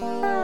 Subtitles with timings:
[0.00, 0.37] Bye.